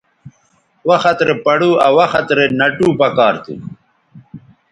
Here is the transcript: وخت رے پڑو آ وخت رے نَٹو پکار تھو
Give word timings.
وخت 0.89 1.17
رے 1.27 1.35
پڑو 1.45 1.71
آ 1.85 1.87
وخت 1.97 2.27
رے 2.37 2.45
نَٹو 2.59 2.87
پکار 2.99 3.33
تھو 3.43 3.53